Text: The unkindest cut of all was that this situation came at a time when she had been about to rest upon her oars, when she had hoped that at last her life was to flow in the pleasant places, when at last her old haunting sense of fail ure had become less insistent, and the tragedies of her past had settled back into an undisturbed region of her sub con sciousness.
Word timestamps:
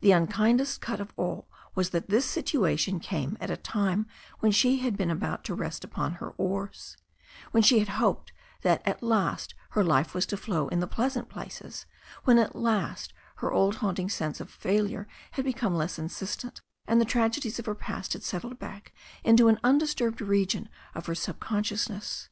The 0.00 0.10
unkindest 0.10 0.80
cut 0.80 0.98
of 0.98 1.12
all 1.16 1.48
was 1.76 1.90
that 1.90 2.08
this 2.08 2.24
situation 2.24 2.98
came 2.98 3.38
at 3.40 3.52
a 3.52 3.56
time 3.56 4.08
when 4.40 4.50
she 4.50 4.80
had 4.80 4.96
been 4.96 5.12
about 5.12 5.44
to 5.44 5.54
rest 5.54 5.84
upon 5.84 6.14
her 6.14 6.30
oars, 6.38 6.96
when 7.52 7.62
she 7.62 7.78
had 7.78 7.90
hoped 7.90 8.32
that 8.62 8.82
at 8.84 9.00
last 9.00 9.54
her 9.70 9.84
life 9.84 10.12
was 10.12 10.26
to 10.26 10.36
flow 10.36 10.66
in 10.66 10.80
the 10.80 10.88
pleasant 10.88 11.28
places, 11.28 11.86
when 12.24 12.36
at 12.36 12.56
last 12.56 13.14
her 13.36 13.52
old 13.52 13.76
haunting 13.76 14.08
sense 14.08 14.40
of 14.40 14.50
fail 14.50 14.90
ure 14.90 15.06
had 15.34 15.44
become 15.44 15.76
less 15.76 16.00
insistent, 16.00 16.60
and 16.88 17.00
the 17.00 17.04
tragedies 17.04 17.60
of 17.60 17.66
her 17.66 17.76
past 17.76 18.14
had 18.14 18.24
settled 18.24 18.58
back 18.58 18.92
into 19.22 19.46
an 19.46 19.60
undisturbed 19.62 20.20
region 20.20 20.68
of 20.96 21.06
her 21.06 21.14
sub 21.14 21.38
con 21.38 21.62
sciousness. 21.62 22.28